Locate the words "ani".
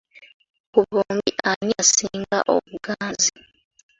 1.51-1.71